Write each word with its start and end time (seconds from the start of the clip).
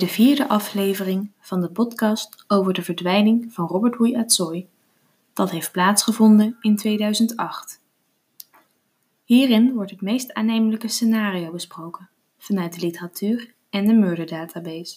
de 0.00 0.08
vierde 0.08 0.48
aflevering 0.48 1.30
van 1.40 1.60
de 1.60 1.68
podcast 1.68 2.44
over 2.48 2.72
de 2.72 2.82
verdwijning 2.82 3.52
van 3.52 3.66
Robert 3.66 3.98
Louis 3.98 4.14
Atsoy. 4.14 4.66
Dat 5.32 5.50
heeft 5.50 5.72
plaatsgevonden 5.72 6.56
in 6.60 6.76
2008. 6.76 7.80
Hierin 9.24 9.74
wordt 9.74 9.90
het 9.90 10.00
meest 10.00 10.32
aannemelijke 10.32 10.88
scenario 10.88 11.50
besproken 11.50 12.08
vanuit 12.38 12.74
de 12.74 12.86
literatuur 12.86 13.54
en 13.70 13.86
de 13.86 13.92
Murder 13.92 14.26
Database. 14.26 14.96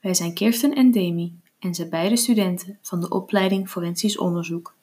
Wij 0.00 0.14
zijn 0.14 0.34
Kirsten 0.34 0.74
en 0.74 0.90
Demi 0.90 1.38
en 1.58 1.74
zijn 1.74 1.90
beide 1.90 2.16
studenten 2.16 2.78
van 2.82 3.00
de 3.00 3.08
opleiding 3.08 3.68
Forensisch 3.68 4.18
Onderzoek. 4.18 4.74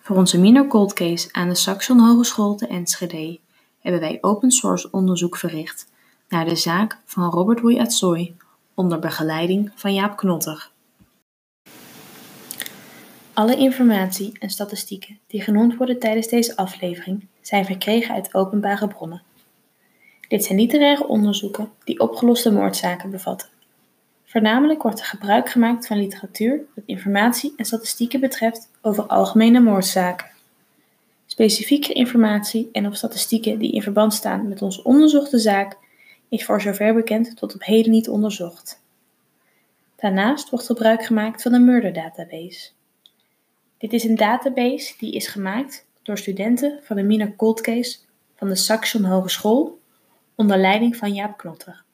Voor 0.00 0.16
onze 0.16 0.40
minor 0.40 0.66
cold 0.66 0.92
case 0.92 1.28
aan 1.32 1.48
de 1.48 1.54
Saxion 1.54 1.98
Hogeschool 1.98 2.54
te 2.54 2.66
Enschede 2.66 3.38
hebben 3.78 4.00
wij 4.00 4.18
open 4.20 4.50
source 4.50 4.90
onderzoek 4.90 5.36
verricht 5.36 5.94
naar 6.28 6.44
de 6.44 6.56
zaak 6.56 6.98
van 7.04 7.30
Robert 7.30 7.62
Louis 7.62 7.78
Atsoy 7.78 8.34
onder 8.74 8.98
begeleiding 8.98 9.70
van 9.74 9.94
Jaap 9.94 10.16
Knotter. 10.16 10.70
Alle 13.32 13.56
informatie 13.56 14.32
en 14.38 14.50
statistieken 14.50 15.18
die 15.26 15.42
genoemd 15.42 15.76
worden 15.76 15.98
tijdens 15.98 16.28
deze 16.28 16.56
aflevering 16.56 17.26
zijn 17.40 17.64
verkregen 17.64 18.14
uit 18.14 18.34
openbare 18.34 18.88
bronnen. 18.88 19.22
Dit 20.28 20.44
zijn 20.44 20.58
literaire 20.58 21.06
onderzoeken 21.06 21.70
die 21.84 22.00
opgeloste 22.00 22.52
moordzaken 22.52 23.10
bevatten. 23.10 23.48
Voornamelijk 24.24 24.82
wordt 24.82 25.00
er 25.00 25.06
gebruik 25.06 25.50
gemaakt 25.50 25.86
van 25.86 25.98
literatuur 25.98 26.60
wat 26.74 26.84
informatie 26.86 27.52
en 27.56 27.64
statistieken 27.64 28.20
betreft 28.20 28.70
over 28.82 29.04
algemene 29.04 29.60
moordzaken. 29.60 30.26
Specifieke 31.26 31.92
informatie 31.92 32.68
en 32.72 32.86
of 32.86 32.96
statistieken 32.96 33.58
die 33.58 33.72
in 33.72 33.82
verband 33.82 34.14
staan 34.14 34.48
met 34.48 34.62
onze 34.62 34.84
onderzochte 34.84 35.38
zaak 35.38 35.76
is 36.28 36.44
voor 36.44 36.60
zover 36.60 36.94
bekend 36.94 37.36
tot 37.36 37.54
op 37.54 37.64
heden 37.64 37.90
niet 37.90 38.08
onderzocht. 38.08 38.84
Daarnaast 39.96 40.50
wordt 40.50 40.66
gebruik 40.66 41.04
gemaakt 41.04 41.42
van 41.42 41.52
de 41.52 41.58
Murder 41.58 41.92
Database. 41.92 42.70
Dit 43.78 43.92
is 43.92 44.04
een 44.04 44.16
database 44.16 44.94
die 44.98 45.12
is 45.12 45.26
gemaakt 45.26 45.86
door 46.02 46.18
studenten 46.18 46.80
van 46.82 46.96
de 46.96 47.02
Mina 47.02 47.32
Cold 47.36 47.60
Case 47.60 47.98
van 48.36 48.48
de 48.48 48.56
Saxion 48.56 49.04
Hogeschool 49.04 49.78
onder 50.34 50.58
leiding 50.58 50.96
van 50.96 51.14
Jaap 51.14 51.38
Knotter. 51.38 51.84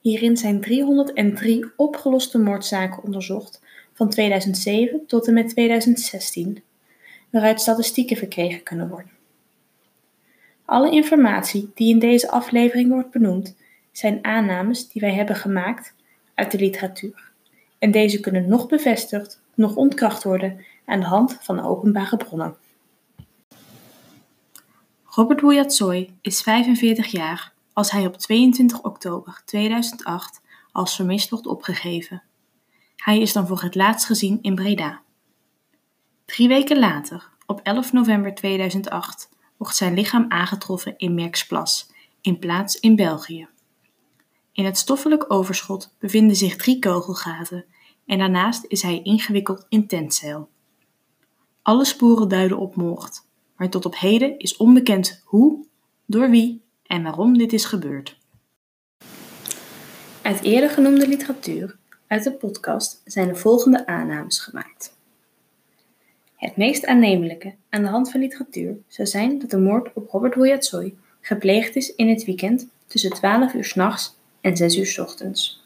Hierin 0.00 0.36
zijn 0.36 0.60
303 0.60 1.66
opgeloste 1.76 2.38
moordzaken 2.38 3.02
onderzocht 3.02 3.62
van 3.92 4.10
2007 4.10 5.06
tot 5.06 5.26
en 5.26 5.34
met 5.34 5.48
2016, 5.48 6.62
waaruit 7.30 7.60
statistieken 7.60 8.16
verkregen 8.16 8.62
kunnen 8.62 8.88
worden. 8.88 9.19
Alle 10.70 10.90
informatie 10.90 11.70
die 11.74 11.88
in 11.92 11.98
deze 11.98 12.30
aflevering 12.30 12.88
wordt 12.90 13.10
benoemd, 13.10 13.56
zijn 13.92 14.24
aannames 14.24 14.88
die 14.88 15.00
wij 15.00 15.14
hebben 15.14 15.36
gemaakt 15.36 15.94
uit 16.34 16.50
de 16.50 16.58
literatuur. 16.58 17.32
En 17.78 17.90
deze 17.90 18.20
kunnen 18.20 18.48
nog 18.48 18.66
bevestigd, 18.66 19.42
nog 19.54 19.74
ontkracht 19.74 20.24
worden 20.24 20.64
aan 20.84 21.00
de 21.00 21.06
hand 21.06 21.38
van 21.40 21.60
openbare 21.60 22.16
bronnen. 22.16 22.56
Robert 25.04 25.40
Boyatsoy 25.40 26.10
is 26.20 26.42
45 26.42 27.06
jaar 27.06 27.52
als 27.72 27.90
hij 27.90 28.06
op 28.06 28.16
22 28.16 28.82
oktober 28.82 29.42
2008 29.44 30.40
als 30.72 30.96
vermist 30.96 31.30
wordt 31.30 31.46
opgegeven. 31.46 32.22
Hij 32.96 33.20
is 33.20 33.32
dan 33.32 33.46
voor 33.46 33.62
het 33.62 33.74
laatst 33.74 34.06
gezien 34.06 34.38
in 34.42 34.54
Breda. 34.54 35.00
Drie 36.24 36.48
weken 36.48 36.78
later, 36.78 37.28
op 37.46 37.60
11 37.62 37.92
november 37.92 38.34
2008, 38.34 39.28
wordt 39.60 39.76
zijn 39.76 39.94
lichaam 39.94 40.24
aangetroffen 40.28 40.94
in 40.96 41.14
Merksplas, 41.14 41.90
in 42.20 42.38
plaats 42.38 42.80
in 42.80 42.96
België. 42.96 43.48
In 44.52 44.64
het 44.64 44.78
stoffelijk 44.78 45.32
overschot 45.32 45.94
bevinden 45.98 46.36
zich 46.36 46.56
drie 46.56 46.78
kogelgaten 46.78 47.64
en 48.06 48.18
daarnaast 48.18 48.64
is 48.68 48.82
hij 48.82 49.02
ingewikkeld 49.02 49.66
in 49.68 49.86
tentzeil. 49.86 50.48
Alle 51.62 51.84
sporen 51.84 52.28
duiden 52.28 52.58
op 52.58 52.76
moord, 52.76 53.24
maar 53.56 53.68
tot 53.68 53.86
op 53.86 53.98
heden 53.98 54.38
is 54.38 54.56
onbekend 54.56 55.22
hoe, 55.24 55.66
door 56.06 56.30
wie 56.30 56.62
en 56.86 57.02
waarom 57.02 57.38
dit 57.38 57.52
is 57.52 57.64
gebeurd. 57.64 58.18
Uit 60.22 60.42
eerder 60.42 60.70
genoemde 60.70 61.08
literatuur, 61.08 61.78
uit 62.06 62.24
de 62.24 62.32
podcast, 62.32 63.02
zijn 63.04 63.28
de 63.28 63.36
volgende 63.36 63.86
aannames 63.86 64.38
gemaakt. 64.38 64.98
Het 66.40 66.56
meest 66.56 66.86
aannemelijke 66.86 67.54
aan 67.68 67.82
de 67.82 67.88
hand 67.88 68.10
van 68.10 68.20
literatuur 68.20 68.76
zou 68.88 69.08
zijn 69.08 69.38
dat 69.38 69.50
de 69.50 69.58
moord 69.58 69.92
op 69.94 70.08
Robert 70.10 70.34
Woyatsoy 70.34 70.94
gepleegd 71.20 71.76
is 71.76 71.94
in 71.94 72.08
het 72.08 72.24
weekend 72.24 72.66
tussen 72.86 73.10
12 73.10 73.54
uur 73.54 73.64
s'nachts 73.64 74.16
en 74.40 74.56
6 74.56 74.76
uur 74.76 74.86
s 74.86 74.98
ochtends. 74.98 75.64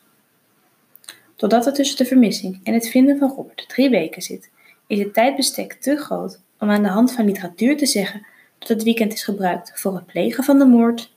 Doordat 1.37 1.67
er 1.67 1.73
tussen 1.73 1.97
de 1.97 2.05
vermissing 2.05 2.61
en 2.63 2.75
het 2.75 2.89
vinden 2.89 3.19
van 3.19 3.31
Robert 3.31 3.69
drie 3.69 3.91
weken 3.91 4.23
zit, 4.23 4.51
is 4.87 4.99
het 4.99 5.15
tijdbestek 5.15 5.73
te 5.73 5.97
groot 5.97 6.41
om 6.59 6.71
aan 6.71 6.83
de 6.83 6.89
hand 6.89 7.13
van 7.13 7.25
literatuur 7.25 7.77
te 7.77 7.87
zeggen 7.87 8.27
dat 8.59 8.69
het 8.69 8.83
weekend 8.83 9.13
is 9.13 9.25
gebruikt 9.25 9.81
voor 9.81 9.95
het 9.95 10.07
plegen 10.07 10.45
van 10.45 10.59
de 10.59 10.67
moord 10.67 11.13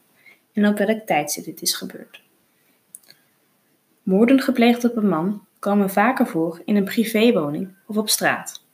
en 0.53 0.67
op 0.67 0.77
welk 0.77 1.05
tijdstip 1.05 1.45
dit 1.45 1.61
is 1.61 1.73
gebeurd. 1.73 2.21
Moorden 4.03 4.41
gepleegd 4.41 4.85
op 4.85 4.95
een 4.95 5.09
man 5.09 5.45
komen 5.59 5.89
vaker 5.89 6.27
voor 6.27 6.61
in 6.65 6.75
een 6.75 6.83
privéwoning 6.83 7.69
of 7.87 7.97
op 7.97 8.09
straat. 8.09 8.65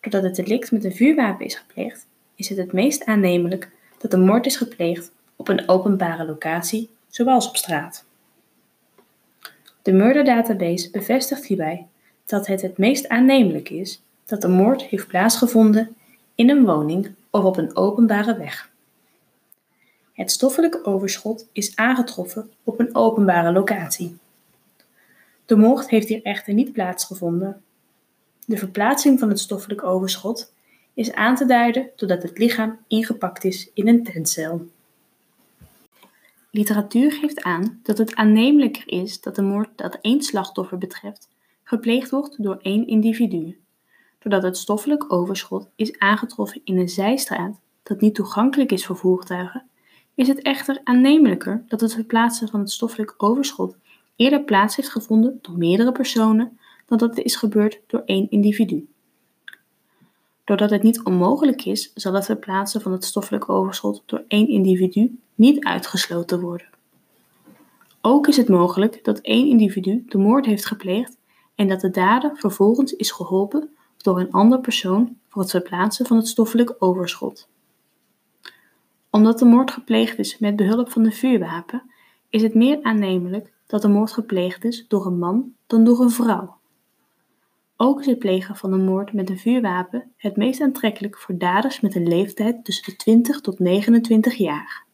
Doordat 0.00 0.22
het 0.22 0.34
delict 0.34 0.72
met 0.72 0.84
een 0.84 0.94
vuurwapen 0.94 1.46
is 1.46 1.54
gepleegd, 1.54 2.06
is 2.34 2.48
het 2.48 2.58
het 2.58 2.72
meest 2.72 3.04
aannemelijk 3.04 3.70
dat 3.98 4.10
de 4.10 4.18
moord 4.18 4.46
is 4.46 4.56
gepleegd 4.56 5.12
op 5.36 5.48
een 5.48 5.68
openbare 5.68 6.24
locatie, 6.24 6.90
zoals 7.08 7.48
op 7.48 7.56
straat. 7.56 8.04
De 9.82 9.92
Murder 9.92 10.24
Database 10.24 10.90
bevestigt 10.90 11.46
hierbij 11.46 11.86
dat 12.26 12.46
het 12.46 12.62
het 12.62 12.78
meest 12.78 13.08
aannemelijk 13.08 13.70
is 13.70 14.02
dat 14.24 14.40
de 14.40 14.48
moord 14.48 14.82
heeft 14.82 15.06
plaatsgevonden 15.06 15.96
in 16.34 16.50
een 16.50 16.64
woning 16.64 17.14
of 17.30 17.44
op 17.44 17.56
een 17.56 17.76
openbare 17.76 18.36
weg. 18.36 18.70
Het 20.12 20.30
stoffelijk 20.30 20.80
overschot 20.82 21.46
is 21.52 21.76
aangetroffen 21.76 22.50
op 22.64 22.80
een 22.80 22.94
openbare 22.94 23.52
locatie. 23.52 24.16
De 25.46 25.56
moord 25.56 25.88
heeft 25.88 26.08
hier 26.08 26.22
echter 26.22 26.54
niet 26.54 26.72
plaatsgevonden, 26.72 27.62
de 28.50 28.56
verplaatsing 28.56 29.18
van 29.18 29.28
het 29.28 29.40
stoffelijk 29.40 29.84
overschot 29.84 30.52
is 30.94 31.12
aan 31.12 31.34
te 31.34 31.44
duiden 31.44 31.90
doordat 31.96 32.22
het 32.22 32.38
lichaam 32.38 32.78
ingepakt 32.86 33.44
is 33.44 33.70
in 33.74 33.88
een 33.88 34.04
tentcel. 34.04 34.68
Literatuur 36.50 37.12
geeft 37.12 37.42
aan 37.42 37.80
dat 37.82 37.98
het 37.98 38.14
aannemelijker 38.14 38.82
is 38.86 39.20
dat 39.20 39.34
de 39.34 39.42
moord 39.42 39.68
dat 39.76 39.98
één 40.00 40.22
slachtoffer 40.22 40.78
betreft 40.78 41.28
gepleegd 41.62 42.10
wordt 42.10 42.42
door 42.42 42.58
één 42.62 42.86
individu, 42.86 43.60
doordat 44.18 44.42
het 44.42 44.56
stoffelijk 44.56 45.12
overschot 45.12 45.68
is 45.76 45.98
aangetroffen 45.98 46.60
in 46.64 46.78
een 46.78 46.88
zijstraat 46.88 47.60
dat 47.82 48.00
niet 48.00 48.14
toegankelijk 48.14 48.72
is 48.72 48.86
voor 48.86 48.96
voertuigen, 48.96 49.68
is 50.14 50.28
het 50.28 50.42
echter 50.42 50.80
aannemelijker 50.84 51.64
dat 51.68 51.80
het 51.80 51.94
verplaatsen 51.94 52.48
van 52.48 52.60
het 52.60 52.70
stoffelijk 52.70 53.14
overschot 53.16 53.76
eerder 54.16 54.42
plaats 54.42 54.76
heeft 54.76 54.90
gevonden 54.90 55.38
door 55.42 55.58
meerdere 55.58 55.92
personen 55.92 56.58
dat 56.98 57.16
het 57.16 57.24
is 57.24 57.36
gebeurd 57.36 57.80
door 57.86 58.02
één 58.04 58.30
individu. 58.30 58.88
Doordat 60.44 60.70
het 60.70 60.82
niet 60.82 61.02
onmogelijk 61.02 61.64
is, 61.64 61.92
zal 61.94 62.12
het 62.14 62.24
verplaatsen 62.24 62.80
van 62.80 62.92
het 62.92 63.04
stoffelijk 63.04 63.48
overschot 63.48 64.02
door 64.06 64.24
één 64.28 64.48
individu 64.48 65.18
niet 65.34 65.64
uitgesloten 65.64 66.40
worden. 66.40 66.68
Ook 68.00 68.26
is 68.26 68.36
het 68.36 68.48
mogelijk 68.48 69.04
dat 69.04 69.18
één 69.18 69.46
individu 69.46 70.04
de 70.06 70.18
moord 70.18 70.46
heeft 70.46 70.66
gepleegd 70.66 71.16
en 71.54 71.68
dat 71.68 71.80
de 71.80 71.90
dader 71.90 72.36
vervolgens 72.36 72.92
is 72.92 73.10
geholpen 73.10 73.70
door 73.96 74.20
een 74.20 74.32
ander 74.32 74.60
persoon 74.60 75.16
voor 75.28 75.42
het 75.42 75.50
verplaatsen 75.50 76.06
van 76.06 76.16
het 76.16 76.28
stoffelijk 76.28 76.74
overschot. 76.78 77.48
Omdat 79.10 79.38
de 79.38 79.44
moord 79.44 79.70
gepleegd 79.70 80.18
is 80.18 80.38
met 80.38 80.56
behulp 80.56 80.90
van 80.90 81.04
een 81.04 81.12
vuurwapen, 81.12 81.82
is 82.28 82.42
het 82.42 82.54
meer 82.54 82.78
aannemelijk 82.82 83.52
dat 83.66 83.82
de 83.82 83.88
moord 83.88 84.12
gepleegd 84.12 84.64
is 84.64 84.84
door 84.88 85.06
een 85.06 85.18
man 85.18 85.54
dan 85.66 85.84
door 85.84 86.00
een 86.00 86.10
vrouw. 86.10 86.58
Ook 87.82 88.00
is 88.00 88.06
het 88.06 88.18
plegen 88.18 88.56
van 88.56 88.72
een 88.72 88.84
moord 88.84 89.12
met 89.12 89.30
een 89.30 89.38
vuurwapen 89.38 90.12
het 90.16 90.36
meest 90.36 90.60
aantrekkelijk 90.60 91.18
voor 91.18 91.38
daders 91.38 91.80
met 91.80 91.94
een 91.94 92.08
leeftijd 92.08 92.64
tussen 92.64 92.84
de 92.84 92.96
20 92.96 93.40
tot 93.40 93.58
29 93.58 94.34
jaar. 94.34 94.84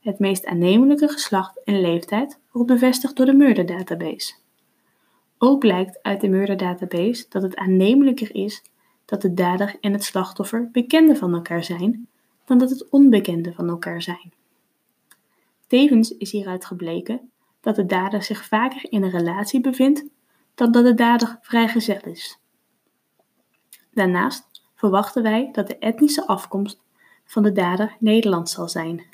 Het 0.00 0.18
meest 0.18 0.46
aannemelijke 0.46 1.08
geslacht 1.08 1.64
en 1.64 1.80
leeftijd 1.80 2.38
wordt 2.50 2.68
bevestigd 2.68 3.16
door 3.16 3.26
de 3.26 3.32
Murder 3.32 3.66
Database. 3.66 4.34
Ook 5.38 5.58
blijkt 5.58 5.98
uit 6.02 6.20
de 6.20 6.28
Murder 6.28 6.56
Database 6.56 7.26
dat 7.28 7.42
het 7.42 7.56
aannemelijker 7.56 8.34
is 8.34 8.64
dat 9.04 9.22
de 9.22 9.34
dader 9.34 9.76
en 9.80 9.92
het 9.92 10.04
slachtoffer 10.04 10.68
bekenden 10.72 11.16
van 11.16 11.34
elkaar 11.34 11.64
zijn, 11.64 12.08
dan 12.44 12.58
dat 12.58 12.70
het 12.70 12.88
onbekenden 12.88 13.54
van 13.54 13.68
elkaar 13.68 14.02
zijn. 14.02 14.32
Tevens 15.66 16.16
is 16.16 16.32
hieruit 16.32 16.64
gebleken 16.64 17.30
dat 17.60 17.76
de 17.76 17.86
dader 17.86 18.22
zich 18.22 18.44
vaker 18.44 18.92
in 18.92 19.02
een 19.02 19.10
relatie 19.10 19.60
bevindt 19.60 20.04
dan 20.58 20.72
dat 20.72 20.84
de 20.84 20.94
dader 20.94 21.38
vrijgezel 21.40 22.00
is. 22.02 22.38
Daarnaast 23.92 24.62
verwachten 24.74 25.22
wij 25.22 25.48
dat 25.52 25.66
de 25.66 25.78
etnische 25.78 26.26
afkomst 26.26 26.80
van 27.24 27.42
de 27.42 27.52
dader 27.52 27.96
Nederlands 27.98 28.52
zal 28.52 28.68
zijn. 28.68 29.04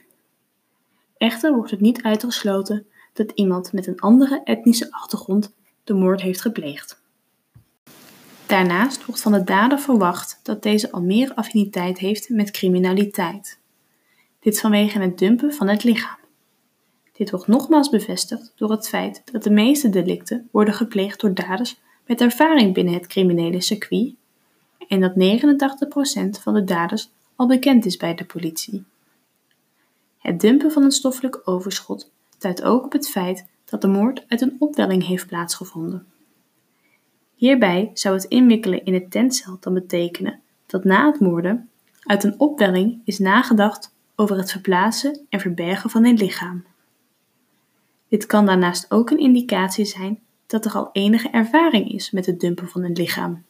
Echter 1.16 1.54
wordt 1.54 1.70
het 1.70 1.80
niet 1.80 2.02
uitgesloten 2.02 2.86
dat 3.12 3.30
iemand 3.34 3.72
met 3.72 3.86
een 3.86 4.00
andere 4.00 4.40
etnische 4.44 4.92
achtergrond 4.92 5.54
de 5.84 5.94
moord 5.94 6.20
heeft 6.20 6.40
gepleegd. 6.40 7.02
Daarnaast 8.46 9.04
wordt 9.06 9.20
van 9.20 9.32
de 9.32 9.44
dader 9.44 9.78
verwacht 9.78 10.40
dat 10.42 10.62
deze 10.62 10.92
al 10.92 11.02
meer 11.02 11.34
affiniteit 11.34 11.98
heeft 11.98 12.28
met 12.28 12.50
criminaliteit. 12.50 13.58
Dit 14.40 14.60
vanwege 14.60 14.98
het 14.98 15.18
dumpen 15.18 15.52
van 15.52 15.68
het 15.68 15.84
lichaam. 15.84 16.23
Dit 17.16 17.30
wordt 17.30 17.46
nogmaals 17.46 17.88
bevestigd 17.88 18.52
door 18.56 18.70
het 18.70 18.88
feit 18.88 19.22
dat 19.32 19.42
de 19.42 19.50
meeste 19.50 19.88
delicten 19.88 20.48
worden 20.50 20.74
gepleegd 20.74 21.20
door 21.20 21.34
daders 21.34 21.80
met 22.06 22.20
ervaring 22.20 22.74
binnen 22.74 22.94
het 22.94 23.06
criminele 23.06 23.60
circuit 23.60 24.14
en 24.88 25.00
dat 25.00 25.12
89% 26.38 26.40
van 26.42 26.54
de 26.54 26.64
daders 26.64 27.10
al 27.36 27.46
bekend 27.46 27.86
is 27.86 27.96
bij 27.96 28.14
de 28.14 28.24
politie. 28.24 28.84
Het 30.18 30.40
dumpen 30.40 30.72
van 30.72 30.82
een 30.82 30.90
stoffelijk 30.90 31.40
overschot 31.44 32.10
duidt 32.38 32.62
ook 32.62 32.84
op 32.84 32.92
het 32.92 33.08
feit 33.08 33.46
dat 33.64 33.80
de 33.80 33.88
moord 33.88 34.24
uit 34.28 34.40
een 34.40 34.56
opwelling 34.58 35.06
heeft 35.06 35.26
plaatsgevonden. 35.26 36.06
Hierbij 37.34 37.90
zou 37.94 38.14
het 38.14 38.24
inwikkelen 38.24 38.84
in 38.84 38.94
het 38.94 39.10
tentcel 39.10 39.56
dan 39.60 39.74
betekenen 39.74 40.40
dat 40.66 40.84
na 40.84 41.06
het 41.06 41.20
moorden 41.20 41.68
uit 42.00 42.24
een 42.24 42.40
opwelling 42.40 43.00
is 43.04 43.18
nagedacht 43.18 43.94
over 44.16 44.36
het 44.36 44.50
verplaatsen 44.50 45.26
en 45.28 45.40
verbergen 45.40 45.90
van 45.90 46.04
een 46.04 46.16
lichaam. 46.16 46.64
Dit 48.08 48.26
kan 48.26 48.46
daarnaast 48.46 48.90
ook 48.90 49.10
een 49.10 49.18
indicatie 49.18 49.84
zijn 49.84 50.20
dat 50.46 50.64
er 50.64 50.72
al 50.72 50.88
enige 50.92 51.28
ervaring 51.30 51.92
is 51.92 52.10
met 52.10 52.26
het 52.26 52.40
dumpen 52.40 52.68
van 52.68 52.84
een 52.84 52.92
lichaam. 52.92 53.44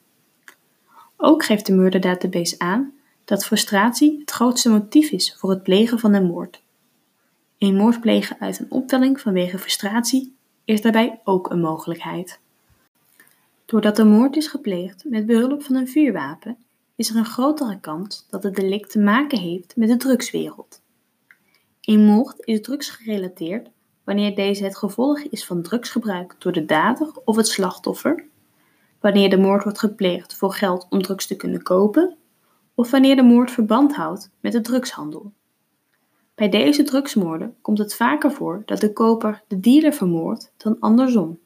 Ook 1.17 1.45
geeft 1.45 1.67
de 1.67 1.73
Murder 1.73 2.01
Database 2.01 2.59
aan 2.59 2.93
dat 3.25 3.45
frustratie 3.45 4.19
het 4.19 4.31
grootste 4.31 4.71
motief 4.71 5.11
is 5.11 5.37
voor 5.39 5.51
het 5.51 5.63
plegen 5.63 5.99
van 5.99 6.15
een 6.15 6.27
moord. 6.27 6.63
Een 7.59 7.77
moord 7.77 8.01
plegen 8.01 8.37
uit 8.41 8.59
een 8.59 8.71
opwelling 8.71 9.21
vanwege 9.21 9.59
frustratie 9.59 10.35
is 10.65 10.83
daarbij 10.83 11.21
ook 11.25 11.51
een 11.51 11.61
mogelijkheid. 11.61 12.41
Doordat 13.65 13.97
de 13.97 14.05
moord 14.05 14.37
is 14.37 14.47
gepleegd 14.47 15.05
met 15.05 15.27
behulp 15.27 15.63
van 15.63 15.75
een 15.75 15.89
vuurwapen, 15.89 16.57
is 16.97 17.11
er 17.11 17.17
een 17.17 17.25
grotere 17.25 17.81
kans 17.81 18.27
dat 18.31 18.43
het 18.43 18.55
delict 18.55 18.91
te 18.91 18.99
maken 18.99 19.39
heeft 19.39 19.77
met 19.77 19.89
de 19.89 19.97
drugswereld. 19.97 20.81
Een 21.81 22.05
moord 22.05 22.47
is 22.47 22.61
drugsgerelateerd 22.61 23.69
wanneer 24.05 24.35
deze 24.35 24.65
het 24.65 24.77
gevolg 24.77 25.21
is 25.21 25.47
van 25.47 25.63
drugsgebruik 25.63 26.37
door 26.39 26.53
de 26.53 26.65
dader 26.65 27.13
of 27.25 27.37
het 27.37 27.49
slachtoffer, 27.49 28.25
wanneer 29.01 29.31
de 29.31 29.39
moord 29.39 29.63
wordt 29.63 29.79
gepleegd 29.79 30.35
voor 30.35 30.53
geld 30.53 30.87
om 30.91 31.03
drugs 31.03 31.27
te 31.27 31.37
kunnen 31.37 31.63
kopen, 31.63 32.17
of 32.75 32.91
wanneer 32.91 33.17
de 33.17 33.23
moord 33.23 33.51
verband 33.51 33.95
houdt 33.95 34.31
met 34.41 34.53
de 34.53 34.61
drugshandel. 34.61 35.33
Bij 36.35 36.49
deze 36.49 36.83
drugsmoorden 36.83 37.57
komt 37.61 37.79
het 37.79 37.95
vaker 37.95 38.33
voor 38.33 38.63
dat 38.67 38.81
de 38.81 38.93
koper 38.93 39.43
de 39.49 39.61
dealer 39.61 39.93
vermoordt 39.93 40.53
dan 40.57 40.77
andersom. 40.81 41.39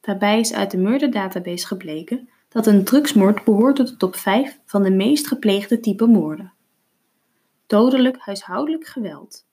Daarbij 0.00 0.40
is 0.40 0.52
uit 0.52 0.70
de 0.70 0.78
murder 0.78 1.10
database 1.10 1.66
gebleken 1.66 2.28
dat 2.48 2.66
een 2.66 2.84
drugsmoord 2.84 3.44
behoort 3.44 3.76
tot 3.76 3.88
de 3.88 3.96
top 3.96 4.16
5 4.16 4.60
van 4.64 4.82
de 4.82 4.90
meest 4.90 5.26
gepleegde 5.26 5.80
type 5.80 6.06
moorden. 6.06 6.52
Dodelijk 7.66 8.16
huishoudelijk 8.18 8.86
geweld, 8.86 9.46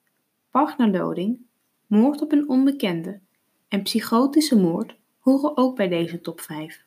partnerloding, 0.52 1.47
moord 1.88 2.22
op 2.22 2.32
een 2.32 2.50
onbekende 2.50 3.20
en 3.68 3.82
psychotische 3.82 4.58
moord 4.58 4.96
horen 5.20 5.58
ook 5.58 5.76
bij 5.76 5.88
deze 5.88 6.22
top 6.22 6.42
5. 6.42 6.86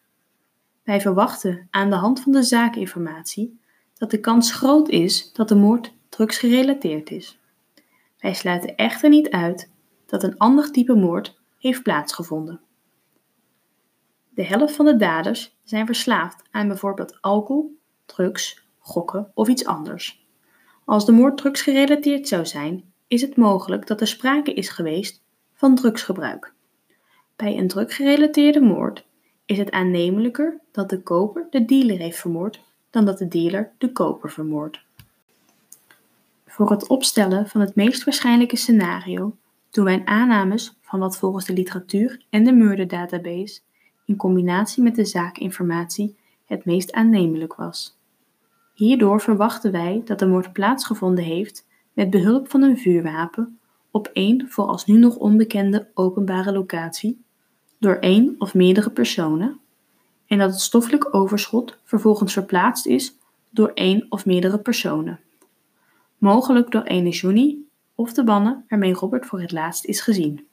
Wij 0.83 1.01
verwachten 1.01 1.69
aan 1.71 1.91
de 1.91 1.97
hand 1.97 2.21
van 2.21 2.33
de 2.33 2.43
zaakinformatie 2.43 3.61
dat 3.95 4.11
de 4.11 4.21
kans 4.21 4.53
groot 4.53 4.89
is 4.89 5.33
dat 5.33 5.49
de 5.49 5.55
moord 5.55 5.93
drugsgerelateerd 6.09 7.11
is. 7.11 7.39
Wij 8.19 8.35
sluiten 8.35 8.77
echter 8.77 9.09
niet 9.09 9.31
uit 9.31 9.71
dat 10.07 10.23
een 10.23 10.39
ander 10.39 10.71
type 10.71 10.95
moord 10.95 11.41
heeft 11.59 11.83
plaatsgevonden. 11.83 12.61
De 14.29 14.45
helft 14.45 14.75
van 14.75 14.85
de 14.85 14.97
daders 14.97 15.57
zijn 15.63 15.87
verslaafd 15.87 16.43
aan 16.51 16.69
bijvoorbeeld 16.69 17.19
alcohol, 17.21 17.79
drugs, 18.07 18.65
gokken 18.79 19.31
of 19.35 19.49
iets 19.49 19.65
anders. 19.65 20.27
Als 20.85 21.07
de 21.07 21.13
moord 21.13 21.37
drugsgerelateerd 21.37 22.29
zou 22.29 22.47
zijn, 22.47 22.90
is 23.11 23.21
het 23.21 23.37
mogelijk 23.37 23.87
dat 23.87 24.01
er 24.01 24.07
sprake 24.07 24.55
is 24.55 24.69
geweest 24.69 25.23
van 25.53 25.75
drugsgebruik. 25.75 26.53
Bij 27.37 27.59
een 27.59 27.69
druggerelateerde 27.69 28.61
moord 28.61 29.05
is 29.45 29.59
het 29.59 29.71
aannemelijker 29.71 30.61
dat 30.71 30.91
de 30.91 31.03
koper 31.03 31.47
de 31.51 31.65
dealer 31.65 31.99
heeft 31.99 32.19
vermoord 32.19 32.63
dan 32.91 33.05
dat 33.05 33.19
de 33.19 33.29
dealer 33.29 33.73
de 33.79 33.93
koper 33.93 34.31
vermoordt. 34.31 34.81
Voor 36.47 36.71
het 36.71 36.89
opstellen 36.89 37.49
van 37.49 37.61
het 37.61 37.75
meest 37.75 38.05
waarschijnlijke 38.05 38.57
scenario 38.57 39.37
doen 39.71 39.85
wij 39.85 40.03
aannames 40.05 40.77
van 40.81 41.01
wat 41.01 41.19
volgens 41.19 41.45
de 41.45 41.53
literatuur 41.53 42.25
en 42.29 42.45
de 42.45 42.53
murder 42.53 42.89
database 42.89 43.61
in 44.05 44.17
combinatie 44.17 44.83
met 44.83 44.95
de 44.95 45.05
zaakinformatie 45.05 46.17
het 46.45 46.65
meest 46.65 46.93
aannemelijk 46.93 47.55
was. 47.55 47.99
Hierdoor 48.75 49.21
verwachten 49.21 49.73
wij 49.73 50.03
dat 50.05 50.19
de 50.19 50.27
moord 50.27 50.53
plaatsgevonden 50.53 51.25
heeft 51.25 51.69
met 51.93 52.11
behulp 52.11 52.51
van 52.51 52.63
een 52.63 52.79
vuurwapen 52.79 53.59
op 53.91 54.11
één 54.13 54.49
vooralsnu 54.49 54.99
nog 54.99 55.17
onbekende 55.17 55.89
openbare 55.95 56.53
locatie 56.53 57.25
door 57.79 57.95
één 57.95 58.35
of 58.39 58.55
meerdere 58.55 58.91
personen 58.91 59.61
en 60.27 60.39
dat 60.39 60.51
het 60.51 60.61
stoffelijk 60.61 61.15
overschot 61.15 61.79
vervolgens 61.85 62.33
verplaatst 62.33 62.87
is 62.87 63.15
door 63.51 63.71
één 63.75 64.07
of 64.09 64.27
meerdere 64.27 64.59
personen, 64.59 65.21
mogelijk 66.19 66.71
door 66.71 66.83
ene 66.83 67.11
Johnny 67.11 67.59
of 67.95 68.13
de 68.13 68.25
bannen 68.25 68.65
waarmee 68.69 68.93
Robert 68.93 69.27
voor 69.27 69.41
het 69.41 69.53
laatst 69.53 69.85
is 69.85 70.01
gezien. 70.01 70.47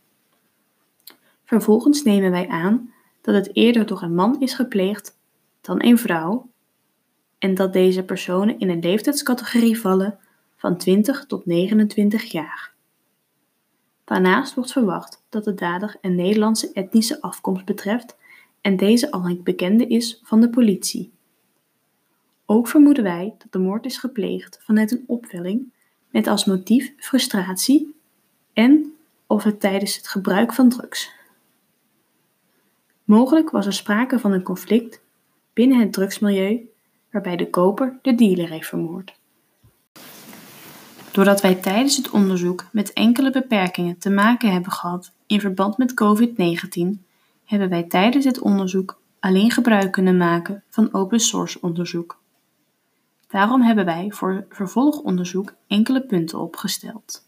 Vervolgens 1.45 2.03
nemen 2.03 2.31
wij 2.31 2.47
aan 2.47 2.93
dat 3.21 3.35
het 3.35 3.55
eerder 3.55 3.85
door 3.85 4.01
een 4.01 4.15
man 4.15 4.41
is 4.41 4.53
gepleegd 4.53 5.17
dan 5.61 5.83
een 5.83 5.97
vrouw 5.97 6.49
en 7.37 7.55
dat 7.55 7.73
deze 7.73 8.03
personen 8.03 8.59
in 8.59 8.69
een 8.69 8.79
leeftijdscategorie 8.79 9.79
vallen 9.79 10.19
van 10.57 10.77
20 10.77 11.25
tot 11.25 11.45
29 11.45 12.23
jaar. 12.23 12.73
Daarnaast 14.03 14.53
wordt 14.53 14.71
verwacht 14.71 15.23
dat 15.29 15.43
de 15.43 15.53
dader 15.53 15.97
een 16.01 16.15
Nederlandse 16.15 16.71
etnische 16.73 17.21
afkomst 17.21 17.65
betreft 17.65 18.15
en 18.61 18.77
deze 18.77 19.11
al 19.11 19.25
een 19.25 19.43
bekende 19.43 19.87
is 19.87 20.19
van 20.23 20.41
de 20.41 20.49
politie. 20.49 21.11
Ook 22.45 22.67
vermoeden 22.67 23.03
wij 23.03 23.35
dat 23.37 23.51
de 23.51 23.59
moord 23.59 23.85
is 23.85 23.97
gepleegd 23.97 24.59
vanuit 24.61 24.91
een 24.91 25.03
opwelling 25.07 25.71
met 26.09 26.27
als 26.27 26.45
motief 26.45 26.93
frustratie 26.97 27.95
en 28.53 28.93
of 29.27 29.43
het 29.43 29.59
tijdens 29.59 29.95
het 29.95 30.07
gebruik 30.07 30.53
van 30.53 30.69
drugs. 30.69 31.11
Mogelijk 33.03 33.49
was 33.49 33.65
er 33.65 33.73
sprake 33.73 34.19
van 34.19 34.31
een 34.31 34.43
conflict 34.43 35.01
binnen 35.53 35.79
het 35.79 35.93
drugsmilieu 35.93 36.69
waarbij 37.11 37.35
de 37.35 37.49
koper 37.49 37.99
de 38.01 38.15
dealer 38.15 38.49
heeft 38.49 38.67
vermoord. 38.67 39.19
Doordat 41.17 41.41
wij 41.41 41.55
tijdens 41.55 41.97
het 41.97 42.09
onderzoek 42.09 42.65
met 42.71 42.93
enkele 42.93 43.31
beperkingen 43.31 43.97
te 43.97 44.09
maken 44.09 44.51
hebben 44.51 44.71
gehad 44.71 45.11
in 45.27 45.39
verband 45.39 45.77
met 45.77 46.03
COVID-19, 46.03 47.03
hebben 47.45 47.69
wij 47.69 47.83
tijdens 47.83 48.25
het 48.25 48.39
onderzoek 48.39 49.01
alleen 49.19 49.51
gebruik 49.51 49.91
kunnen 49.91 50.17
maken 50.17 50.63
van 50.69 50.93
open 50.93 51.19
source 51.19 51.57
onderzoek. 51.61 52.21
Daarom 53.27 53.61
hebben 53.61 53.85
wij 53.85 54.11
voor 54.11 54.45
vervolgonderzoek 54.49 55.53
enkele 55.67 56.01
punten 56.01 56.39
opgesteld. 56.39 57.27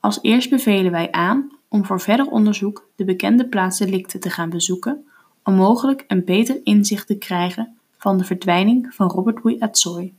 Als 0.00 0.18
eerst 0.22 0.50
bevelen 0.50 0.92
wij 0.92 1.12
aan 1.12 1.50
om 1.68 1.84
voor 1.84 2.00
verder 2.00 2.26
onderzoek 2.26 2.88
de 2.96 3.04
bekende 3.04 3.48
plaatsdelicten 3.48 4.20
te 4.20 4.30
gaan 4.30 4.50
bezoeken 4.50 5.06
om 5.42 5.54
mogelijk 5.54 6.04
een 6.08 6.24
beter 6.24 6.60
inzicht 6.62 7.06
te 7.06 7.18
krijgen 7.18 7.76
van 7.98 8.18
de 8.18 8.24
verdwijning 8.24 8.94
van 8.94 9.10
Robert 9.10 9.44
Louis 9.44 9.60
Atsoy. 9.60 10.14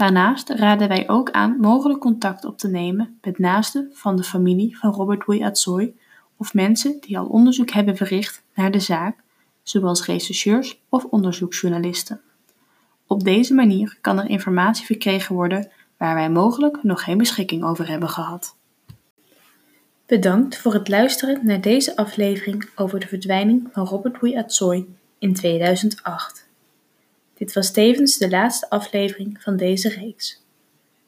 Daarnaast 0.00 0.48
raden 0.48 0.88
wij 0.88 1.08
ook 1.08 1.30
aan 1.30 1.56
mogelijk 1.58 2.00
contact 2.00 2.44
op 2.44 2.58
te 2.58 2.68
nemen 2.68 3.18
met 3.22 3.38
naasten 3.38 3.90
van 3.92 4.16
de 4.16 4.22
familie 4.22 4.78
van 4.78 4.92
Robert 4.92 5.26
Louis 5.26 5.42
Atsoy 5.42 5.94
of 6.36 6.54
mensen 6.54 7.00
die 7.00 7.18
al 7.18 7.26
onderzoek 7.26 7.70
hebben 7.70 7.96
verricht 7.96 8.42
naar 8.54 8.70
de 8.70 8.80
zaak, 8.80 9.16
zoals 9.62 10.06
rechercheurs 10.06 10.80
of 10.88 11.04
onderzoeksjournalisten. 11.04 12.20
Op 13.06 13.24
deze 13.24 13.54
manier 13.54 13.98
kan 14.00 14.18
er 14.18 14.30
informatie 14.30 14.86
verkregen 14.86 15.34
worden 15.34 15.70
waar 15.96 16.14
wij 16.14 16.30
mogelijk 16.30 16.82
nog 16.82 17.04
geen 17.04 17.18
beschikking 17.18 17.64
over 17.64 17.88
hebben 17.88 18.08
gehad. 18.08 18.56
Bedankt 20.06 20.58
voor 20.58 20.74
het 20.74 20.88
luisteren 20.88 21.46
naar 21.46 21.60
deze 21.60 21.96
aflevering 21.96 22.68
over 22.74 23.00
de 23.00 23.06
verdwijning 23.06 23.68
van 23.72 23.86
Robert 23.86 24.22
Louis 24.22 24.36
Atsoy 24.36 24.86
in 25.18 25.34
2008. 25.34 26.49
Dit 27.40 27.52
was 27.52 27.72
tevens 27.72 28.18
de 28.18 28.30
laatste 28.30 28.70
aflevering 28.70 29.42
van 29.42 29.56
deze 29.56 29.88
reeks. 29.88 30.42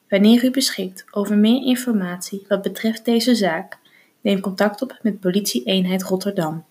Wanneer 0.08 0.44
u 0.44 0.50
beschikt 0.50 1.04
over 1.10 1.36
meer 1.36 1.66
informatie 1.66 2.44
wat 2.48 2.62
betreft 2.62 3.04
deze 3.04 3.34
zaak, 3.34 3.78
neem 4.20 4.40
contact 4.40 4.82
op 4.82 4.98
met 5.02 5.20
Politie-eenheid 5.20 6.02
Rotterdam. 6.02 6.64